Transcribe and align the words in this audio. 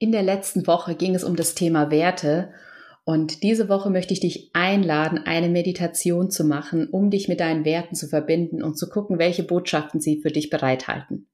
In 0.00 0.12
der 0.12 0.22
letzten 0.22 0.68
Woche 0.68 0.94
ging 0.94 1.16
es 1.16 1.24
um 1.24 1.34
das 1.34 1.56
Thema 1.56 1.90
Werte 1.90 2.52
und 3.04 3.42
diese 3.42 3.68
Woche 3.68 3.90
möchte 3.90 4.12
ich 4.12 4.20
dich 4.20 4.50
einladen, 4.52 5.18
eine 5.24 5.48
Meditation 5.48 6.30
zu 6.30 6.44
machen, 6.44 6.88
um 6.88 7.10
dich 7.10 7.26
mit 7.26 7.40
deinen 7.40 7.64
Werten 7.64 7.96
zu 7.96 8.06
verbinden 8.06 8.62
und 8.62 8.78
zu 8.78 8.88
gucken, 8.88 9.18
welche 9.18 9.42
Botschaften 9.42 10.00
sie 10.00 10.20
für 10.20 10.30
dich 10.30 10.50
bereithalten. 10.50 11.28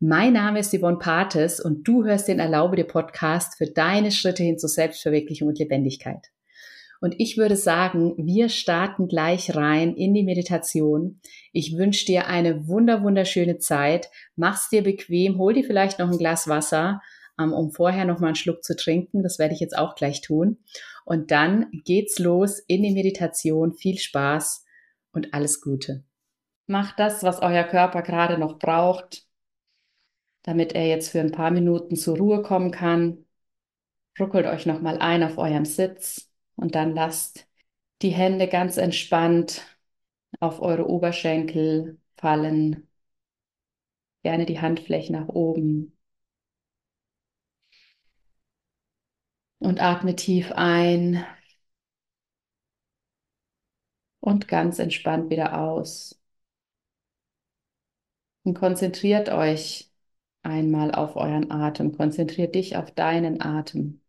Mein 0.00 0.34
Name 0.34 0.58
ist 0.58 0.76
Yvonne 0.76 0.98
Pates 0.98 1.60
und 1.60 1.88
du 1.88 2.04
hörst 2.04 2.28
den 2.28 2.40
Erlaube 2.40 2.76
dir 2.76 2.84
Podcast 2.84 3.56
für 3.56 3.66
deine 3.66 4.10
Schritte 4.10 4.42
hin 4.42 4.58
zur 4.58 4.68
Selbstverwirklichung 4.68 5.48
und 5.48 5.58
Lebendigkeit. 5.58 6.26
Und 7.00 7.14
ich 7.18 7.38
würde 7.38 7.56
sagen, 7.56 8.14
wir 8.18 8.50
starten 8.50 9.08
gleich 9.08 9.56
rein 9.56 9.94
in 9.94 10.12
die 10.12 10.24
Meditation. 10.24 11.20
Ich 11.52 11.78
wünsche 11.78 12.04
dir 12.04 12.26
eine 12.26 12.68
wunder, 12.68 13.02
wunderschöne 13.02 13.58
Zeit. 13.58 14.10
Mach's 14.36 14.68
dir 14.68 14.82
bequem, 14.82 15.38
hol 15.38 15.54
dir 15.54 15.64
vielleicht 15.64 15.98
noch 15.98 16.10
ein 16.10 16.18
Glas 16.18 16.48
Wasser 16.48 17.00
ähm, 17.38 17.52
um 17.52 17.70
vorher 17.70 18.04
noch 18.04 18.20
mal 18.20 18.28
einen 18.28 18.36
Schluck 18.36 18.64
zu 18.64 18.76
trinken. 18.76 19.22
Das 19.22 19.38
werde 19.38 19.54
ich 19.54 19.60
jetzt 19.60 19.76
auch 19.76 19.94
gleich 19.94 20.20
tun. 20.20 20.58
Und 21.04 21.30
dann 21.30 21.70
geht's 21.84 22.18
los 22.18 22.58
in 22.58 22.82
die 22.82 22.92
Meditation. 22.92 23.72
Viel 23.74 23.98
Spaß 23.98 24.64
und 25.12 25.34
alles 25.34 25.60
Gute. 25.60 26.04
Macht 26.66 26.98
das, 26.98 27.22
was 27.22 27.40
euer 27.40 27.64
Körper 27.64 28.02
gerade 28.02 28.38
noch 28.38 28.58
braucht, 28.58 29.26
damit 30.42 30.74
er 30.74 30.86
jetzt 30.86 31.10
für 31.10 31.20
ein 31.20 31.32
paar 31.32 31.50
Minuten 31.50 31.96
zur 31.96 32.16
Ruhe 32.16 32.42
kommen 32.42 32.70
kann. 32.70 33.24
Ruckelt 34.18 34.46
euch 34.46 34.66
noch 34.66 34.80
mal 34.80 34.98
ein 34.98 35.22
auf 35.22 35.38
eurem 35.38 35.64
Sitz 35.64 36.30
und 36.56 36.74
dann 36.74 36.94
lasst 36.94 37.46
die 38.02 38.10
Hände 38.10 38.48
ganz 38.48 38.76
entspannt 38.76 39.62
auf 40.40 40.60
eure 40.60 40.88
Oberschenkel 40.88 41.98
fallen. 42.16 42.88
Gerne 44.22 44.46
die 44.46 44.60
Handflächen 44.60 45.16
nach 45.16 45.28
oben. 45.28 45.96
Und 49.62 49.80
atme 49.80 50.14
tief 50.14 50.52
ein 50.52 51.24
und 54.20 54.48
ganz 54.48 54.78
entspannt 54.78 55.28
wieder 55.30 55.58
aus. 55.60 56.18
Und 58.44 58.54
konzentriert 58.54 59.28
euch 59.30 59.90
einmal 60.42 60.92
auf 60.94 61.16
euren 61.16 61.50
Atem. 61.50 61.96
Konzentriert 61.96 62.54
dich 62.54 62.76
auf 62.76 62.90
deinen 62.92 63.40
Atem. 63.42 64.00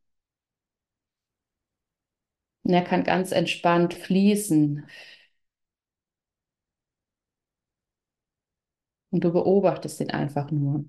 Und 2.64 2.74
er 2.74 2.84
kann 2.84 3.04
ganz 3.06 3.32
entspannt 3.32 3.94
fließen. 3.94 4.86
Und 9.12 9.24
du 9.24 9.32
beobachtest 9.32 10.00
ihn 10.02 10.12
einfach 10.12 10.52
nur. 10.52 10.84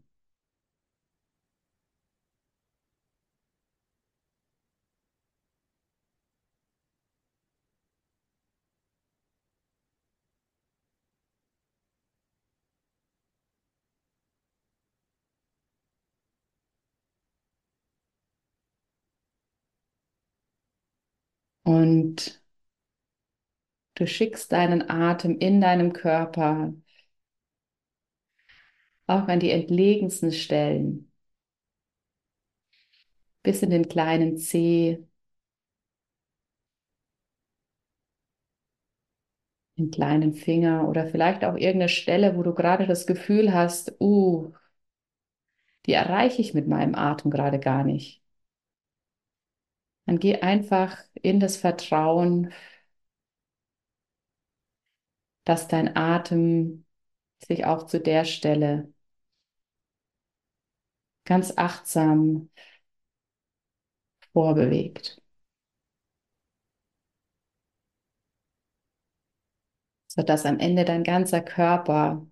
Und 21.64 22.40
du 23.96 24.06
schickst 24.06 24.52
deinen 24.52 24.88
Atem 24.88 25.36
in 25.38 25.60
deinem 25.60 25.92
Körper 25.92 26.72
auch 29.06 29.28
an 29.28 29.40
die 29.40 29.50
entlegensten 29.50 30.30
Stellen, 30.32 31.10
bis 33.42 33.62
in 33.62 33.70
den 33.70 33.88
kleinen 33.88 34.38
Zeh, 34.38 35.04
den 39.78 39.90
kleinen 39.92 40.34
Finger 40.34 40.88
oder 40.88 41.06
vielleicht 41.06 41.44
auch 41.44 41.54
irgendeine 41.54 41.88
Stelle, 41.88 42.36
wo 42.36 42.42
du 42.42 42.54
gerade 42.54 42.86
das 42.88 43.06
Gefühl 43.06 43.54
hast, 43.54 43.94
uh, 44.00 44.52
die 45.86 45.92
erreiche 45.92 46.40
ich 46.42 46.52
mit 46.52 46.66
meinem 46.66 46.96
Atem 46.96 47.30
gerade 47.30 47.60
gar 47.60 47.84
nicht. 47.84 48.23
Dann 50.06 50.18
geh 50.18 50.40
einfach 50.40 50.98
in 51.14 51.40
das 51.40 51.56
Vertrauen, 51.58 52.52
dass 55.44 55.68
dein 55.68 55.96
Atem 55.96 56.84
sich 57.46 57.64
auch 57.66 57.86
zu 57.86 58.00
der 58.00 58.24
Stelle 58.26 58.92
ganz 61.24 61.52
achtsam 61.56 62.48
vorbewegt. 64.32 65.16
Sodass 70.06 70.46
am 70.46 70.58
Ende 70.60 70.84
dein 70.86 71.04
ganzer 71.04 71.42
Körper 71.42 72.26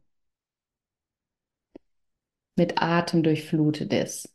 mit 2.57 2.81
Atem 2.81 3.23
durchflutet 3.23 3.93
ist. 3.93 4.33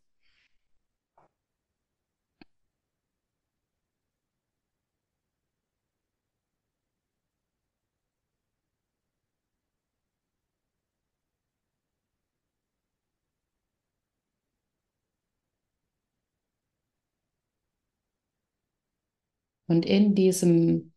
Und 19.68 19.86
in 19.86 20.16
diesem 20.16 20.94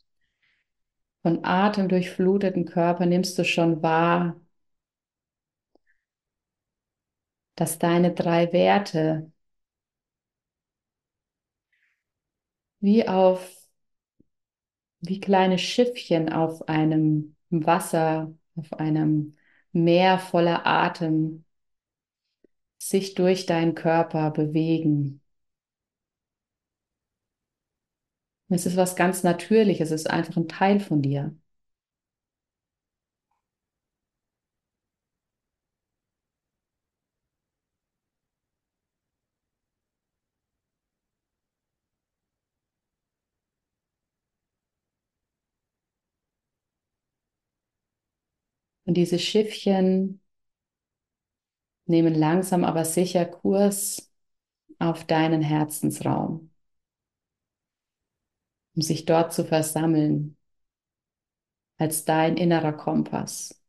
von 1.23 1.45
Atem 1.45 1.89
durchfluteten 1.89 2.65
Körper 2.67 3.07
nimmst 3.07 3.39
du 3.39 3.45
schon 3.45 3.83
wahr, 3.83 4.41
dass 7.55 7.79
deine 7.79 8.13
drei 8.15 8.53
Werte 8.53 9.31
wie 12.81 13.07
auf, 13.09 13.41
wie 15.01 15.21
kleine 15.21 15.59
Schiffchen 15.59 16.33
auf 16.33 16.69
einem 16.69 17.37
Wasser, 17.51 18.35
auf 18.57 18.73
einem 18.75 19.37
Meer 19.73 20.19
voller 20.19 20.67
Atem 20.67 21.45
sich 22.79 23.15
durch 23.15 23.47
deinen 23.47 23.75
Körper 23.77 24.31
bewegen. 24.33 25.20
Es 28.51 28.67
ist 28.67 28.77
was 28.77 28.97
ganz 28.97 29.23
Natürliches, 29.23 29.91
es 29.91 30.03
ist 30.03 30.11
einfach 30.11 30.37
ein 30.37 30.47
Teil 30.49 30.79
von 30.81 31.01
dir. 31.03 31.35
Und 48.85 48.95
diese 48.99 49.19
Schiffchen 49.19 50.21
nehmen 51.87 52.15
langsam 52.15 52.65
aber 52.65 52.85
sicher 52.87 53.25
Kurs 53.27 54.11
auf 54.81 55.05
deinen 55.07 55.43
Herzensraum 55.43 56.50
um 58.75 58.83
sich 58.83 59.05
dort 59.05 59.33
zu 59.33 59.45
versammeln 59.45 60.37
als 61.79 62.05
dein 62.05 62.37
innerer 62.37 62.73
Kompass. 62.73 63.61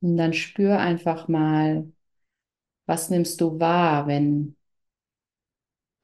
Und 0.00 0.16
dann 0.16 0.32
spür 0.34 0.78
einfach 0.80 1.28
mal, 1.28 1.90
was 2.86 3.10
nimmst 3.10 3.40
du 3.40 3.60
wahr, 3.60 4.06
wenn 4.08 4.56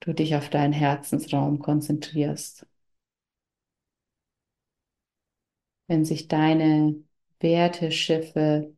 du 0.00 0.12
dich 0.12 0.34
auf 0.34 0.49
deinen 0.50 0.73
Herzensraum 0.73 1.61
konzentrierst. 1.61 2.67
Wenn 5.87 6.05
sich 6.05 6.29
deine 6.29 6.96
Werteschiffe 7.41 8.75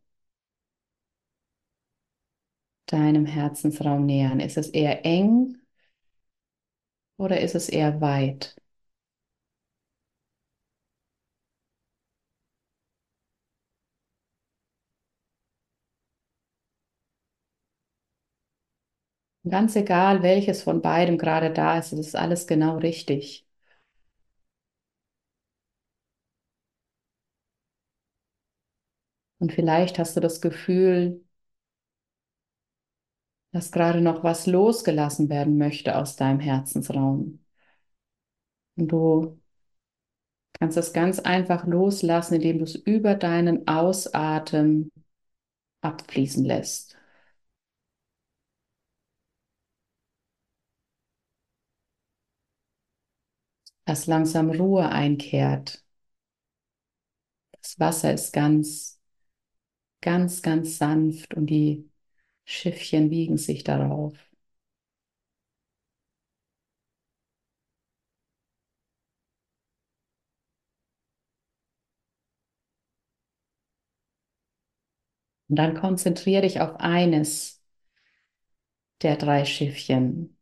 deinem 2.93 3.27
Herzensraum 3.27 4.07
nähern? 4.07 4.41
Ist 4.41 4.57
es 4.59 4.69
eher 4.69 5.05
eng 5.07 5.57
oder 7.19 7.41
ist 7.41 7.55
es 7.55 7.69
eher 7.69 8.01
weit? 8.01 8.57
Ganz 19.47 19.77
egal, 19.77 20.23
welches 20.23 20.63
von 20.63 20.81
beidem 20.81 21.19
gerade 21.19 21.53
da 21.53 21.77
ist, 21.79 21.93
es 21.93 21.99
ist 22.07 22.17
alles 22.17 22.47
genau 22.47 22.79
richtig. 22.79 23.47
Und 29.39 29.53
vielleicht 29.53 29.99
hast 29.99 30.17
du 30.17 30.21
das 30.21 30.41
Gefühl, 30.41 31.25
dass 33.53 33.71
gerade 33.73 34.01
noch 34.01 34.25
was 34.25 34.47
losgelassen 34.49 35.29
werden 35.29 35.57
möchte 35.59 35.97
aus 35.97 36.17
deinem 36.17 36.41
Herzensraum. 36.41 37.39
Und 38.77 38.89
du 38.93 39.39
kannst 40.61 40.77
das 40.77 40.93
ganz 40.93 41.19
einfach 41.21 41.67
loslassen, 41.67 42.35
indem 42.35 42.59
du 42.59 42.65
es 42.65 42.75
über 42.77 43.15
deinen 43.17 43.67
Ausatmen 43.69 44.91
abfließen 45.83 46.45
lässt. 46.45 46.97
Dass 53.85 54.07
langsam 54.07 54.49
Ruhe 54.51 54.89
einkehrt. 54.89 55.85
Das 57.63 57.79
Wasser 57.79 58.13
ist 58.13 58.33
ganz, 58.33 58.99
ganz, 60.03 60.43
ganz 60.43 60.77
sanft 60.79 61.35
und 61.35 61.47
die 61.47 61.90
Schiffchen 62.51 63.09
wiegen 63.11 63.39
sich 63.39 63.65
darauf. 63.65 64.13
Und 75.49 75.57
dann 75.57 75.75
konzentriere 75.75 76.43
dich 76.43 76.61
auf 76.63 76.77
eines 76.81 77.61
der 79.03 79.17
drei 79.17 79.45
Schiffchen. 79.45 80.37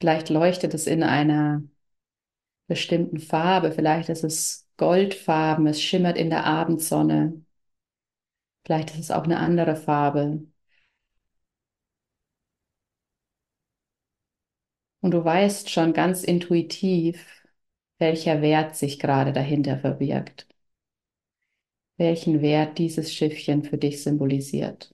Vielleicht 0.00 0.28
leuchtet 0.30 0.74
es 0.74 0.86
in 0.86 1.02
einer 1.02 1.62
bestimmten 2.68 3.18
Farbe, 3.18 3.70
vielleicht 3.72 4.08
ist 4.08 4.24
es 4.24 4.66
goldfarben, 4.78 5.66
es 5.66 5.82
schimmert 5.82 6.16
in 6.16 6.30
der 6.30 6.44
Abendsonne. 6.46 7.44
Vielleicht 8.64 8.92
ist 8.92 8.98
es 9.00 9.10
auch 9.10 9.24
eine 9.24 9.36
andere 9.38 9.76
Farbe. 9.76 10.46
Und 15.02 15.10
du 15.12 15.22
weißt 15.24 15.68
schon 15.70 15.92
ganz 15.92 16.24
intuitiv, 16.24 17.26
welcher 17.98 18.40
Wert 18.42 18.76
sich 18.76 18.98
gerade 18.98 19.32
dahinter 19.34 19.78
verbirgt. 19.78 20.46
Welchen 21.98 22.42
Wert 22.42 22.78
dieses 22.78 23.14
Schiffchen 23.14 23.62
für 23.62 23.78
dich 23.78 24.02
symbolisiert. 24.02 24.92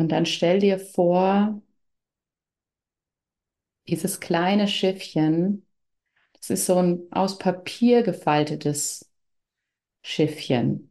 Und 0.00 0.12
dann 0.12 0.24
stell 0.24 0.60
dir 0.60 0.78
vor, 0.78 1.60
dieses 3.88 4.20
kleine 4.20 4.68
Schiffchen, 4.68 5.66
das 6.34 6.50
ist 6.50 6.66
so 6.66 6.76
ein 6.78 7.02
aus 7.12 7.38
Papier 7.38 8.02
gefaltetes 8.04 9.10
Schiffchen. 10.02 10.90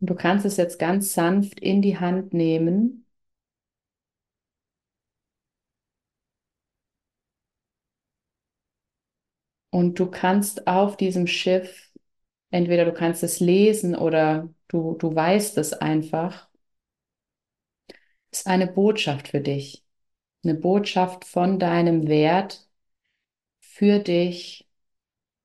Und 0.00 0.08
du 0.10 0.14
kannst 0.14 0.46
es 0.46 0.56
jetzt 0.56 0.78
ganz 0.78 1.12
sanft 1.12 1.60
in 1.60 1.82
die 1.82 1.98
Hand 1.98 2.32
nehmen. 2.32 3.04
Und 9.70 9.98
du 10.00 10.10
kannst 10.10 10.66
auf 10.66 10.96
diesem 10.96 11.26
Schiff, 11.28 11.85
entweder 12.50 12.84
du 12.84 12.92
kannst 12.92 13.22
es 13.22 13.40
lesen 13.40 13.94
oder 13.96 14.48
Du, 14.68 14.94
du 14.98 15.14
weißt 15.14 15.58
es 15.58 15.72
einfach. 15.74 16.48
Ist 18.30 18.46
eine 18.46 18.66
Botschaft 18.68 19.28
für 19.28 19.40
dich. 19.40 19.84
Eine 20.44 20.54
Botschaft 20.54 21.24
von 21.24 21.58
deinem 21.58 22.08
Wert 22.08 22.68
für 23.60 23.98
dich 24.00 24.68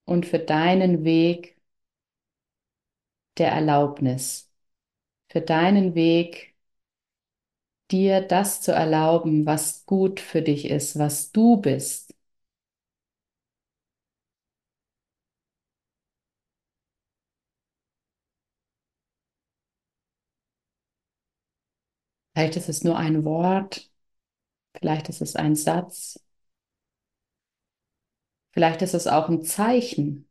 und 0.06 0.25
für 0.27 0.39
deinen 0.39 1.03
Weg 1.06 1.57
der 3.38 3.51
Erlaubnis. 3.51 4.50
Für 5.30 5.42
deinen 5.42 5.95
Weg, 5.95 6.56
dir 7.92 8.21
das 8.21 8.62
zu 8.62 8.71
erlauben, 8.71 9.45
was 9.45 9.86
gut 9.86 10.19
für 10.19 10.42
dich 10.42 10.65
ist, 10.65 10.98
was 10.98 11.31
du 11.31 11.57
bist. 11.57 12.15
Vielleicht 22.33 22.55
ist 22.57 22.67
es 22.69 22.83
nur 22.83 22.97
ein 22.97 23.23
Wort, 23.25 23.89
vielleicht 24.79 25.09
ist 25.09 25.21
es 25.21 25.35
ein 25.37 25.55
Satz, 25.55 26.19
vielleicht 28.53 28.81
ist 28.81 28.93
es 28.93 29.07
auch 29.07 29.27
ein 29.29 29.43
Zeichen. 29.43 30.29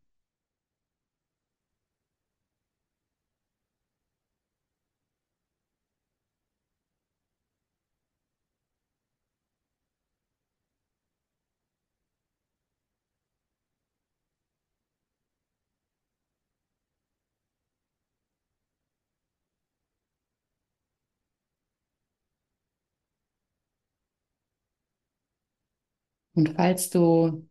Und 26.35 26.55
falls 26.57 26.91
du 26.91 27.47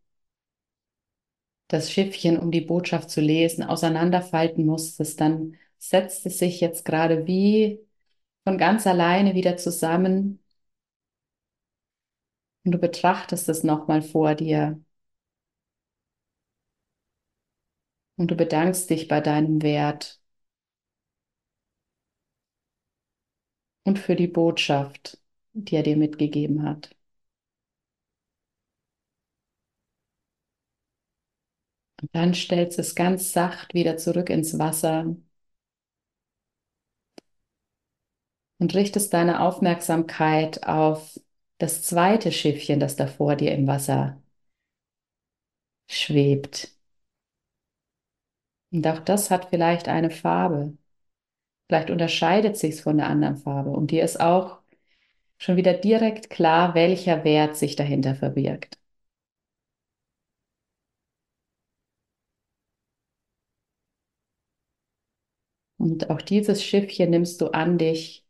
das 1.67 1.89
Schiffchen, 1.91 2.37
um 2.39 2.51
die 2.51 2.59
Botschaft 2.61 3.09
zu 3.09 3.21
lesen, 3.21 3.63
auseinanderfalten 3.63 4.65
musstest, 4.65 5.21
dann 5.21 5.55
setzt 5.77 6.25
es 6.25 6.39
sich 6.39 6.59
jetzt 6.61 6.83
gerade 6.85 7.27
wie 7.27 7.79
von 8.45 8.57
ganz 8.57 8.87
alleine 8.87 9.35
wieder 9.35 9.57
zusammen 9.57 10.39
und 12.63 12.71
du 12.71 12.77
betrachtest 12.77 13.49
es 13.49 13.63
nochmal 13.63 14.01
vor 14.01 14.33
dir. 14.35 14.79
Und 18.17 18.29
du 18.29 18.35
bedankst 18.35 18.89
dich 18.91 19.07
bei 19.07 19.19
deinem 19.19 19.61
Wert 19.63 20.19
und 23.83 23.99
für 23.99 24.15
die 24.15 24.27
Botschaft, 24.27 25.19
die 25.53 25.75
er 25.75 25.83
dir 25.83 25.97
mitgegeben 25.97 26.63
hat. 26.63 26.95
Und 32.01 32.09
dann 32.13 32.33
stellst 32.33 32.77
du 32.77 32.81
es 32.81 32.93
ganz 32.95 33.31
sacht 33.33 33.73
wieder 33.73 33.95
zurück 33.97 34.29
ins 34.29 34.57
Wasser 34.59 35.15
und 38.59 38.73
richtest 38.75 39.13
deine 39.13 39.41
Aufmerksamkeit 39.41 40.65
auf 40.67 41.19
das 41.57 41.81
zweite 41.83 42.31
Schiffchen, 42.31 42.79
das 42.79 42.95
da 42.95 43.07
vor 43.07 43.35
dir 43.35 43.51
im 43.53 43.67
Wasser 43.67 44.21
schwebt. 45.87 46.71
Und 48.71 48.85
auch 48.87 48.99
das 48.99 49.29
hat 49.31 49.49
vielleicht 49.49 49.87
eine 49.87 50.09
Farbe. 50.11 50.75
Vielleicht 51.69 51.91
unterscheidet 51.91 52.57
sich 52.57 52.75
es 52.75 52.81
von 52.81 52.97
der 52.97 53.07
anderen 53.09 53.37
Farbe. 53.37 53.71
Und 53.71 53.91
dir 53.91 54.03
ist 54.05 54.21
auch 54.21 54.59
schon 55.39 55.57
wieder 55.57 55.75
direkt 55.75 56.31
klar, 56.31 56.75
welcher 56.75 57.25
Wert 57.25 57.57
sich 57.57 57.77
dahinter 57.77 58.15
verbirgt. 58.15 58.78
Und 65.79 66.11
auch 66.11 66.21
dieses 66.21 66.63
Schiffchen 66.63 67.09
nimmst 67.09 67.41
du 67.41 67.47
an 67.47 67.79
dich, 67.79 68.23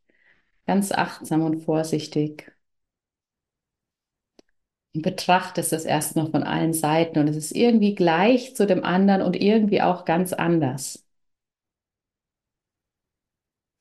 ganz 0.66 0.92
achtsam 0.92 1.42
und 1.42 1.62
vorsichtig. 1.62 2.52
Und 4.94 5.02
betrachtest 5.02 5.72
es 5.72 5.84
erst 5.84 6.14
noch 6.16 6.30
von 6.30 6.42
allen 6.44 6.72
Seiten 6.72 7.18
und 7.18 7.26
es 7.28 7.34
ist 7.36 7.50
irgendwie 7.56 7.94
gleich 7.96 8.54
zu 8.56 8.66
dem 8.68 8.84
anderen 8.84 9.22
und 9.22 9.34
irgendwie 9.40 9.82
auch 9.82 10.04
ganz 10.04 10.32
anders. 10.32 11.04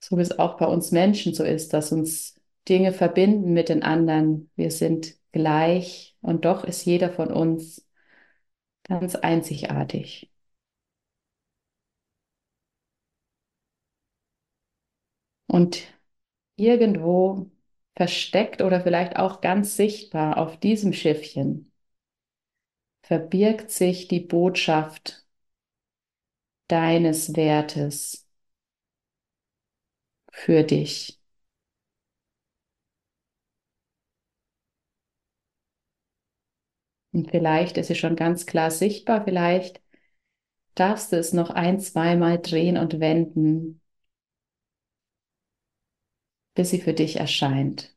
So 0.01 0.17
wie 0.17 0.21
es 0.21 0.37
auch 0.39 0.57
bei 0.57 0.65
uns 0.65 0.91
Menschen 0.91 1.33
so 1.33 1.43
ist, 1.43 1.73
dass 1.73 1.91
uns 1.91 2.35
Dinge 2.67 2.93
verbinden 2.93 3.53
mit 3.53 3.69
den 3.69 3.83
anderen. 3.83 4.49
Wir 4.55 4.71
sind 4.71 5.15
gleich 5.31 6.15
und 6.21 6.45
doch 6.45 6.63
ist 6.63 6.85
jeder 6.85 7.11
von 7.11 7.31
uns 7.31 7.85
ganz 8.83 9.15
einzigartig. 9.15 10.29
Und 15.49 15.81
irgendwo 16.57 17.51
versteckt 17.97 18.61
oder 18.61 18.81
vielleicht 18.81 19.17
auch 19.17 19.41
ganz 19.41 19.75
sichtbar 19.77 20.37
auf 20.37 20.57
diesem 20.59 20.93
Schiffchen 20.93 21.71
verbirgt 23.01 23.71
sich 23.71 24.07
die 24.07 24.21
Botschaft 24.21 25.25
deines 26.69 27.35
Wertes 27.35 28.25
für 30.31 30.63
dich. 30.63 31.19
Und 37.11 37.29
vielleicht 37.31 37.77
ist 37.77 37.87
sie 37.87 37.95
schon 37.95 38.15
ganz 38.15 38.45
klar 38.47 38.71
sichtbar, 38.71 39.23
vielleicht 39.23 39.81
darfst 40.75 41.11
du 41.13 41.17
es 41.17 41.33
noch 41.33 41.49
ein, 41.51 41.79
zweimal 41.81 42.39
drehen 42.41 42.77
und 42.77 42.99
wenden, 42.99 43.78
bis 46.59 46.71
sie 46.71 46.81
für 46.81 46.93
dich 46.93 47.15
erscheint. 47.17 47.95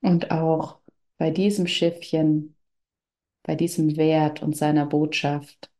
Und 0.00 0.30
auch 0.32 0.80
bei 1.18 1.30
diesem 1.30 1.66
Schiffchen, 1.68 2.56
bei 3.48 3.56
diesem 3.56 3.96
Wert 3.96 4.42
und 4.44 4.56
seiner 4.56 4.86
Botschaft. 4.86 5.70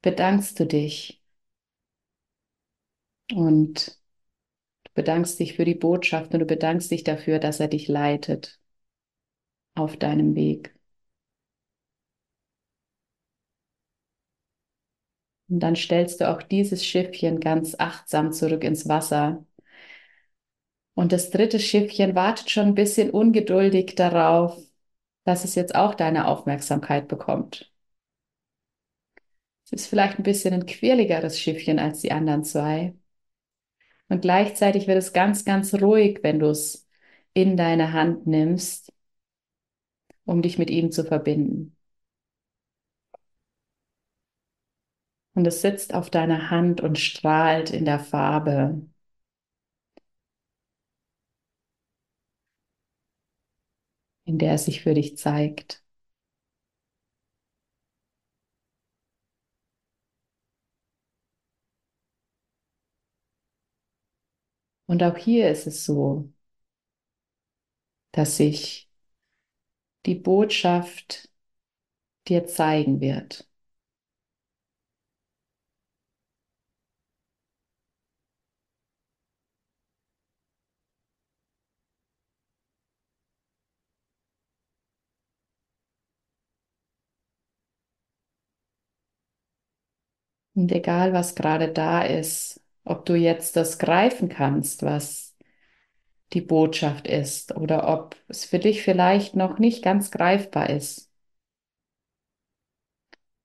Bedankst 0.00 0.58
du 0.58 0.64
dich? 0.66 1.22
Und 3.32 3.98
du 4.84 4.92
bedankst 4.94 5.38
dich 5.40 5.54
für 5.54 5.64
die 5.66 5.74
Botschaft 5.76 6.32
und 6.34 6.40
du 6.40 6.46
bedankst 6.46 6.90
dich 6.92 7.04
dafür, 7.04 7.38
dass 7.40 7.60
er 7.60 7.68
dich 7.68 7.88
leitet 7.88 8.60
auf 9.76 9.96
deinem 9.96 10.34
Weg. 10.34 10.74
Und 15.48 15.58
dann 15.60 15.74
stellst 15.76 16.20
du 16.20 16.28
auch 16.30 16.40
dieses 16.42 16.84
Schiffchen 16.86 17.40
ganz 17.40 17.74
achtsam 17.78 18.32
zurück 18.32 18.62
ins 18.64 18.88
Wasser. 18.88 19.44
Und 20.94 21.12
das 21.12 21.30
dritte 21.30 21.60
Schiffchen 21.60 22.16
wartet 22.16 22.50
schon 22.50 22.66
ein 22.66 22.74
bisschen 22.74 23.10
ungeduldig 23.10 23.94
darauf, 23.94 24.58
dass 25.26 25.44
es 25.44 25.56
jetzt 25.56 25.74
auch 25.74 25.94
deine 25.94 26.28
Aufmerksamkeit 26.28 27.08
bekommt. 27.08 27.72
Es 29.64 29.72
ist 29.72 29.88
vielleicht 29.88 30.18
ein 30.18 30.22
bisschen 30.22 30.54
ein 30.54 30.66
quirligeres 30.66 31.38
Schiffchen 31.40 31.78
als 31.80 32.00
die 32.00 32.12
anderen 32.12 32.44
zwei. 32.44 32.94
Und 34.08 34.22
gleichzeitig 34.22 34.86
wird 34.86 34.98
es 34.98 35.12
ganz, 35.12 35.44
ganz 35.44 35.74
ruhig, 35.74 36.20
wenn 36.22 36.38
du 36.38 36.46
es 36.50 36.88
in 37.34 37.56
deine 37.56 37.92
Hand 37.92 38.26
nimmst, 38.28 38.92
um 40.24 40.42
dich 40.42 40.58
mit 40.58 40.70
ihm 40.70 40.92
zu 40.92 41.04
verbinden. 41.04 41.76
Und 45.34 45.46
es 45.46 45.60
sitzt 45.60 45.92
auf 45.94 46.08
deiner 46.10 46.50
Hand 46.50 46.80
und 46.80 46.98
strahlt 46.98 47.70
in 47.70 47.84
der 47.84 47.98
Farbe 47.98 48.80
in 54.26 54.38
der 54.38 54.54
es 54.54 54.66
sich 54.66 54.82
für 54.82 54.92
dich 54.94 55.16
zeigt. 55.16 55.82
Und 64.86 65.02
auch 65.04 65.16
hier 65.16 65.48
ist 65.50 65.66
es 65.68 65.84
so, 65.84 66.32
dass 68.12 68.36
sich 68.38 68.88
die 70.06 70.14
Botschaft 70.14 71.28
dir 72.28 72.46
zeigen 72.46 73.00
wird. 73.00 73.48
Und 90.56 90.72
egal, 90.72 91.12
was 91.12 91.36
gerade 91.36 91.72
da 91.72 92.02
ist, 92.02 92.60
ob 92.84 93.04
du 93.06 93.14
jetzt 93.14 93.54
das 93.56 93.78
greifen 93.78 94.28
kannst, 94.28 94.82
was 94.82 95.36
die 96.32 96.40
Botschaft 96.42 97.08
ist, 97.08 97.56
oder 97.56 97.88
ob 97.88 98.16
es 98.28 98.44
für 98.44 98.58
dich 98.60 98.82
vielleicht 98.82 99.36
noch 99.36 99.58
nicht 99.58 99.82
ganz 99.84 100.10
greifbar 100.12 100.70
ist. 100.70 101.10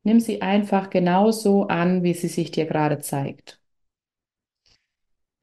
Nimm 0.04 0.20
sie 0.20 0.44
einfach 0.44 0.92
genauso 0.92 1.64
an, 1.68 2.04
wie 2.04 2.14
sie 2.14 2.28
sich 2.28 2.52
dir 2.52 2.66
gerade 2.68 3.00
zeigt. 3.00 3.60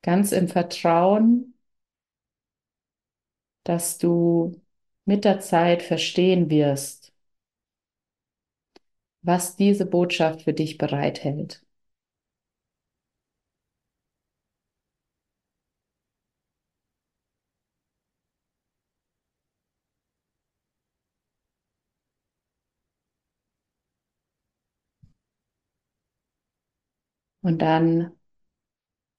Ganz 0.03 0.33
im 0.33 0.49
Vertrauen, 0.49 1.55
dass 3.65 3.99
du 3.99 4.61
mit 5.05 5.25
der 5.25 5.41
Zeit 5.41 5.83
verstehen 5.83 6.51
wirst, 6.51 7.08
was 9.23 9.55
diese 9.57 9.87
Botschaft 9.87 10.43
für 10.43 10.53
dich 10.53 10.77
bereithält. 10.77 11.63
Und 27.43 27.59
dann 27.63 28.13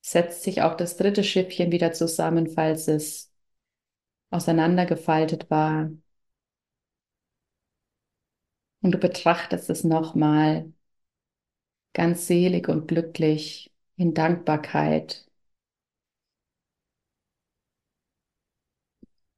setzt 0.02 0.44
sich 0.44 0.62
auch 0.62 0.76
das 0.76 0.98
dritte 0.98 1.24
Schiffchen 1.24 1.72
wieder 1.72 1.92
zusammen, 1.94 2.48
falls 2.50 2.88
es 2.90 3.32
auseinandergefaltet 4.32 5.50
war. 5.52 5.92
Und 8.82 8.92
du 8.92 8.98
betrachtest 8.98 9.70
es 9.70 9.84
nochmal 9.86 10.72
ganz 11.94 12.26
selig 12.28 12.68
und 12.70 12.88
glücklich 12.88 13.72
in 13.96 14.14
Dankbarkeit. 14.16 15.28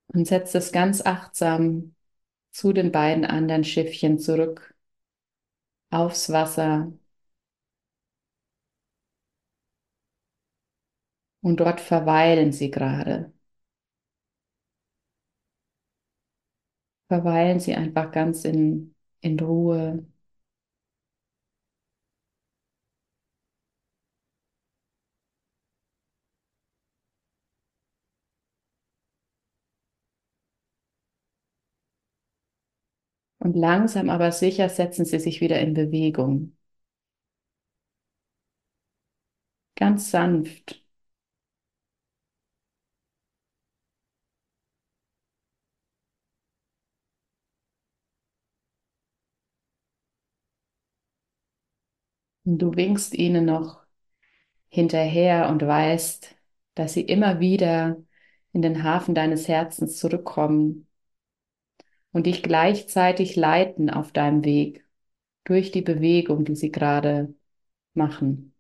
Und 0.07 0.25
setzt 0.27 0.53
es 0.55 0.71
ganz 0.71 1.01
achtsam 1.05 1.95
zu 2.51 2.73
den 2.73 2.91
beiden 2.91 3.25
anderen 3.25 3.63
Schiffchen 3.65 4.19
zurück 4.19 4.75
aufs 5.89 6.29
Wasser. 6.31 6.91
Und 11.41 11.59
dort 11.59 11.81
verweilen 11.81 12.51
sie 12.51 12.71
gerade. 12.71 13.31
Verweilen 17.09 17.59
sie 17.59 17.75
einfach 17.75 18.11
ganz 18.11 18.43
in 18.45 18.90
in 19.21 19.39
Ruhe. 19.39 20.05
Und 33.39 33.55
langsam 33.57 34.09
aber 34.09 34.31
sicher 34.31 34.69
setzen 34.69 35.03
sie 35.05 35.19
sich 35.19 35.41
wieder 35.41 35.59
in 35.59 35.73
Bewegung. 35.73 36.55
Ganz 39.75 40.11
sanft. 40.11 40.80
Und 52.43 52.59
du 52.59 52.75
winkst 52.75 53.13
ihnen 53.15 53.45
noch 53.45 53.81
hinterher 54.69 55.49
und 55.49 55.61
weißt, 55.65 56.35
dass 56.75 56.93
sie 56.93 57.01
immer 57.01 57.39
wieder 57.41 57.97
in 58.53 58.61
den 58.61 58.83
Hafen 58.83 59.15
deines 59.15 59.47
Herzens 59.47 59.97
zurückkommen 59.97 60.87
und 62.11 62.25
dich 62.27 62.43
gleichzeitig 62.43 63.35
leiten 63.35 63.89
auf 63.89 64.11
deinem 64.11 64.43
Weg 64.45 64.85
durch 65.45 65.71
die 65.71 65.81
Bewegung, 65.81 66.45
die 66.45 66.55
sie 66.55 66.71
gerade 66.71 67.33
machen, 67.93 68.53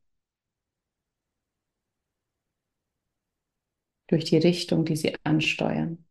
durch 4.07 4.25
die 4.25 4.37
Richtung, 4.37 4.85
die 4.85 4.95
sie 4.95 5.15
ansteuern. 5.23 6.05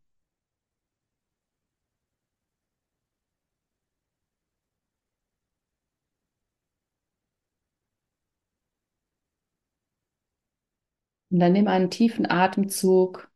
Und 11.31 11.41
dann 11.41 11.53
nimm 11.53 11.67
einen 11.69 11.91
tiefen 11.91 12.27
Atemzug. 12.31 13.31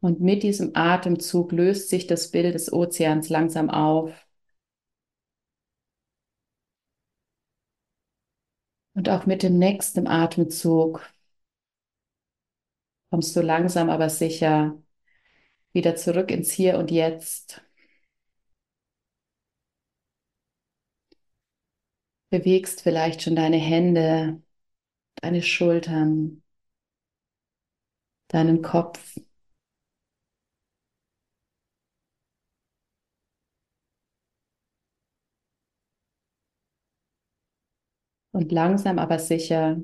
Und 0.00 0.20
mit 0.20 0.42
diesem 0.42 0.72
Atemzug 0.74 1.52
löst 1.52 1.88
sich 1.90 2.06
das 2.06 2.30
Bild 2.30 2.54
des 2.54 2.70
Ozeans 2.72 3.28
langsam 3.30 3.70
auf. 3.70 4.12
Und 8.94 9.08
auch 9.08 9.26
mit 9.26 9.42
dem 9.42 9.58
nächsten 9.58 10.06
Atemzug 10.06 11.04
kommst 13.10 13.34
du 13.36 13.40
langsam 13.40 13.88
aber 13.90 14.08
sicher 14.10 14.76
wieder 15.72 15.96
zurück 15.96 16.30
ins 16.30 16.50
Hier 16.52 16.78
und 16.78 16.90
Jetzt. 16.90 17.62
Bewegst 22.30 22.82
vielleicht 22.82 23.22
schon 23.22 23.36
deine 23.36 23.56
Hände, 23.58 24.42
deine 25.16 25.42
Schultern, 25.42 26.42
deinen 28.28 28.62
Kopf. 28.62 29.18
Und 38.32 38.52
langsam 38.52 38.98
aber 38.98 39.18
sicher, 39.18 39.80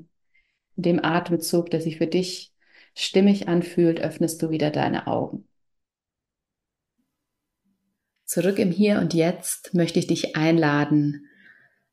in 0.77 0.83
dem 0.83 1.03
Atemzug, 1.03 1.69
der 1.69 1.81
sich 1.81 1.97
für 1.97 2.07
dich 2.07 2.53
stimmig 2.95 3.47
anfühlt, 3.47 3.99
öffnest 3.99 4.41
du 4.41 4.49
wieder 4.49 4.71
deine 4.71 5.07
Augen. 5.07 5.47
Zurück 8.25 8.59
im 8.59 8.71
Hier 8.71 8.99
und 8.99 9.13
Jetzt 9.13 9.73
möchte 9.73 9.99
ich 9.99 10.07
dich 10.07 10.35
einladen, 10.35 11.27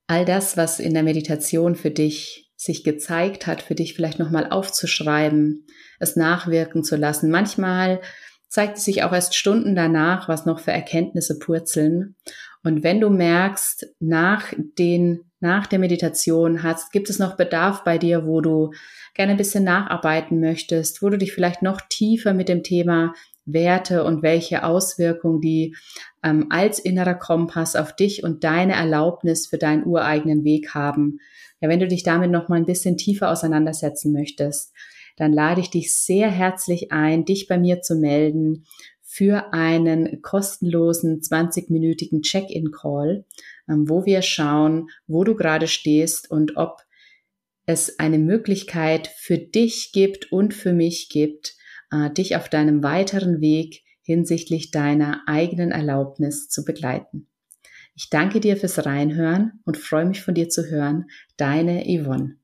all 0.06 0.24
das, 0.24 0.56
was 0.56 0.80
in 0.80 0.94
der 0.94 1.02
Meditation 1.02 1.76
für 1.76 1.90
dich 1.90 2.50
sich 2.56 2.84
gezeigt 2.84 3.46
hat, 3.46 3.62
für 3.62 3.74
dich 3.74 3.94
vielleicht 3.94 4.18
nochmal 4.18 4.48
aufzuschreiben, 4.50 5.66
es 5.98 6.16
nachwirken 6.16 6.82
zu 6.82 6.96
lassen. 6.96 7.30
Manchmal 7.30 8.00
zeigt 8.48 8.78
es 8.78 8.84
sich 8.84 9.02
auch 9.02 9.12
erst 9.12 9.34
Stunden 9.34 9.74
danach, 9.74 10.28
was 10.28 10.46
noch 10.46 10.60
für 10.60 10.72
Erkenntnisse 10.72 11.38
purzeln. 11.38 12.16
Und 12.62 12.82
wenn 12.82 13.00
du 13.00 13.10
merkst, 13.10 13.86
nach 14.00 14.52
den, 14.78 15.30
nach 15.40 15.66
der 15.66 15.78
Meditation 15.78 16.62
hast, 16.62 16.92
gibt 16.92 17.10
es 17.10 17.18
noch 17.18 17.36
Bedarf 17.36 17.84
bei 17.84 17.98
dir, 17.98 18.26
wo 18.26 18.40
du 18.40 18.70
gerne 19.14 19.32
ein 19.32 19.38
bisschen 19.38 19.64
nacharbeiten 19.64 20.40
möchtest, 20.40 21.02
wo 21.02 21.10
du 21.10 21.18
dich 21.18 21.32
vielleicht 21.32 21.62
noch 21.62 21.80
tiefer 21.90 22.32
mit 22.32 22.48
dem 22.48 22.62
Thema 22.62 23.12
Werte 23.46 24.04
und 24.04 24.22
welche 24.22 24.64
Auswirkungen 24.64 25.40
die 25.40 25.76
ähm, 26.22 26.46
als 26.50 26.78
innerer 26.78 27.14
Kompass 27.14 27.76
auf 27.76 27.94
dich 27.94 28.24
und 28.24 28.44
deine 28.44 28.74
Erlaubnis 28.74 29.46
für 29.46 29.58
deinen 29.58 29.84
ureigenen 29.84 30.44
Weg 30.44 30.74
haben. 30.74 31.18
Ja, 31.60 31.68
wenn 31.68 31.80
du 31.80 31.88
dich 31.88 32.02
damit 32.02 32.30
noch 32.30 32.48
mal 32.48 32.56
ein 32.56 32.66
bisschen 32.66 32.96
tiefer 32.96 33.30
auseinandersetzen 33.30 34.12
möchtest, 34.12 34.72
dann 35.16 35.32
lade 35.32 35.60
ich 35.60 35.70
dich 35.70 35.94
sehr 35.94 36.30
herzlich 36.30 36.90
ein, 36.92 37.24
dich 37.24 37.46
bei 37.46 37.58
mir 37.58 37.80
zu 37.80 37.94
melden 37.94 38.64
für 39.00 39.52
einen 39.52 40.22
kostenlosen 40.22 41.20
20-minütigen 41.20 42.22
Check-in-Call, 42.22 43.24
ähm, 43.68 43.88
wo 43.88 44.04
wir 44.04 44.22
schauen, 44.22 44.88
wo 45.06 45.22
du 45.22 45.36
gerade 45.36 45.68
stehst 45.68 46.30
und 46.30 46.56
ob 46.56 46.80
es 47.66 47.98
eine 47.98 48.18
Möglichkeit 48.18 49.06
für 49.06 49.38
dich 49.38 49.92
gibt 49.92 50.32
und 50.32 50.52
für 50.52 50.72
mich 50.72 51.08
gibt, 51.10 51.54
äh, 51.90 52.10
dich 52.10 52.36
auf 52.36 52.48
deinem 52.48 52.82
weiteren 52.82 53.40
Weg 53.40 53.82
hinsichtlich 54.02 54.70
deiner 54.70 55.22
eigenen 55.26 55.70
Erlaubnis 55.70 56.48
zu 56.48 56.64
begleiten. 56.64 57.28
Ich 57.94 58.10
danke 58.10 58.40
dir 58.40 58.56
fürs 58.56 58.84
Reinhören 58.84 59.60
und 59.64 59.76
freue 59.76 60.04
mich 60.04 60.22
von 60.22 60.34
dir 60.34 60.48
zu 60.48 60.68
hören. 60.68 61.06
Deine 61.36 61.84
Yvonne. 61.84 62.36